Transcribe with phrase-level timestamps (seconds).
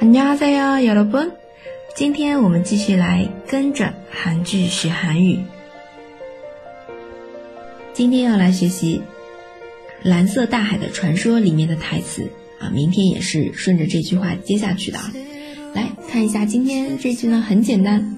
[0.00, 1.32] 안녕하세요여러 분。
[1.94, 5.42] 今天我们继续来跟着韩剧学韩语。
[7.94, 8.98] 今天要来学习《
[10.02, 15.12] 蓝色大海的传说》里面的台词啊，明天也是顺着这句话接下去的啊。
[15.74, 18.16] 来看一下今天这句呢，很简单，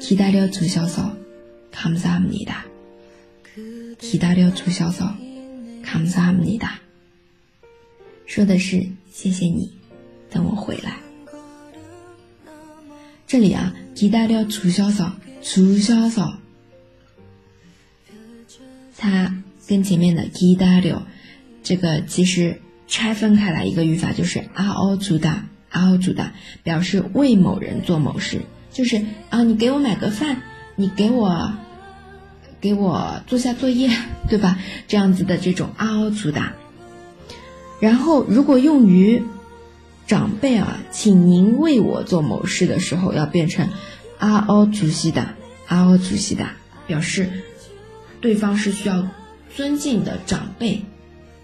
[0.00, 2.66] 기다려주셔서감사합니 다。
[3.98, 6.80] 기다려주셔서감사합니 다。
[8.26, 9.72] 说的是谢谢你，
[10.30, 10.98] 等我回来。
[13.30, 16.38] 这里啊，기다려주셔서주셔서
[18.96, 21.02] 它跟前面的기다려
[21.62, 26.30] 这个其实拆分开来一个语法就是아어주다아어주다
[26.62, 28.42] 表示为某人做某事，
[28.72, 30.42] 就是啊，你给我买个饭，
[30.76, 31.52] 你给我
[32.60, 33.90] 给我做下作业，
[34.28, 34.58] 对吧？
[34.86, 36.52] 这样子的这种아어주다
[37.80, 39.24] 然后如果用于
[40.10, 43.68] 长辈啊，请您为我做某事的时候，要变成
[44.18, 45.34] 阿欧主席的
[45.66, 46.46] 阿欧主席的，
[46.86, 47.28] 表示
[48.20, 49.08] 对方是需要
[49.54, 50.84] 尊敬的长辈，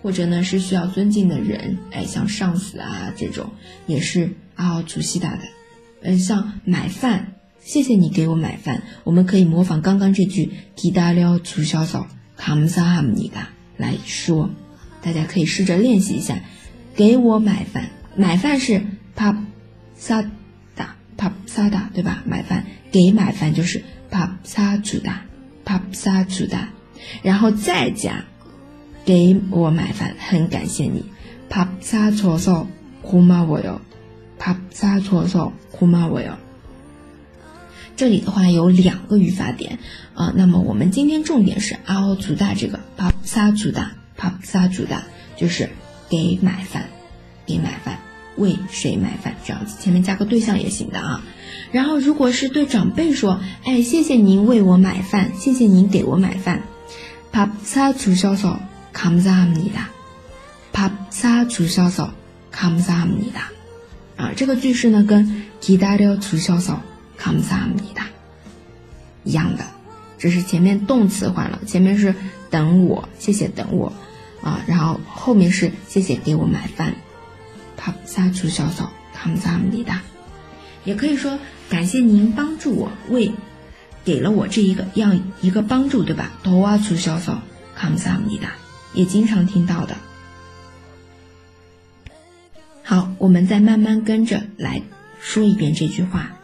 [0.01, 3.51] 或者呢是需要尊敬的人，哎，像上司啊这种
[3.87, 5.41] 也是阿欧主席的的。
[6.03, 14.51] 嗯，像买饭，谢谢你给我买饭，我们可以模仿刚刚这句기다려주셔서감사합니다来说，
[15.01, 16.39] 大家可以试着练习一下，
[16.95, 17.91] 给我买饭。
[18.20, 18.82] 买饭是
[19.16, 19.36] pap
[19.96, 20.26] sada
[21.16, 22.24] pap sada 对吧？
[22.26, 25.18] 买饭给买饭就是 pap sa juda
[25.64, 26.66] pap sa juda，
[27.22, 28.26] 然后再加
[29.06, 31.06] 给我买饭，很感谢你
[31.48, 32.66] pap sa choso
[33.04, 33.80] kuma wo yo
[34.40, 36.34] pap sa choso kuma wo yo。
[37.96, 39.78] 这里的话有两个语法点
[40.16, 45.02] 啊、那么我们今天重点是 ao juda 这个 pap sa juda pap sa juda，
[45.36, 45.70] 就是
[46.10, 46.84] 给买饭。
[47.48, 47.98] 给买饭，
[48.37, 49.35] 为谁买饭？
[49.45, 51.23] 这样子前面加个对象也行的啊。
[51.71, 56.63] 然后如果是对长辈说，哎，谢谢您为我买饭，谢谢您给我买饭。
[57.33, 59.91] 밥사주셔서감사합니 다。
[60.73, 63.51] 밥사주셔서감사합니 다。
[64.17, 68.05] 啊，这个句式呢跟기다려주셔서감사합니다
[69.25, 69.65] 一样的，
[70.19, 72.15] 只是前面动词换了，前面是
[72.51, 73.91] 等我，谢谢等我
[74.43, 76.95] 啊，然后后面是谢谢给我买饭。
[77.77, 80.01] 밥사주셔서감사합니 다，
[80.85, 83.33] 也可以说感谢您帮助我，为
[84.05, 86.31] 给了我这一个样一个帮助，对吧？
[86.45, 88.53] 도와주셔서감사합니 다，
[88.95, 89.97] 也经常听到的。
[92.85, 94.83] 好，我们再慢慢跟着来
[95.21, 96.37] 说一遍这句话。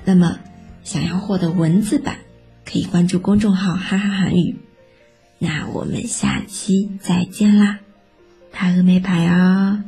[0.04, 0.40] 那么，
[0.84, 2.18] 想要获得文字版，
[2.66, 4.58] 可以关注公众号“哈哈韩语”。
[5.38, 7.80] 那我们下期再见啦，
[8.52, 9.84] 塔峨眉牌哦。